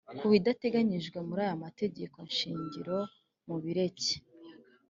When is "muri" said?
1.27-1.39